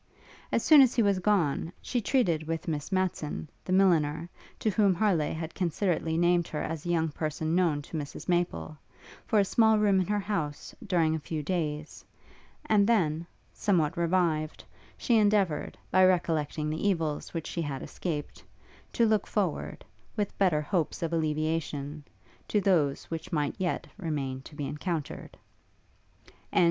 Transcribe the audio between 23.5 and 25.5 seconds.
yet remain to be encountered.